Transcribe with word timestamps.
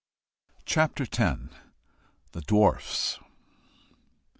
CHAPTER 0.65 1.03
X. 1.03 1.41
THE 2.31 2.41
DWARFS. 2.41 3.19